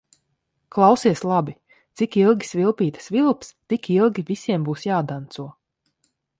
Klausies 0.75 1.21
labi: 1.31 1.53
cik 2.01 2.17
ilgi 2.23 2.49
svilpīte 2.53 3.05
svilps, 3.09 3.53
tik 3.75 3.87
ilgi 3.99 4.27
visiem 4.33 4.69
būs 4.71 4.91
jādanco. 4.91 5.51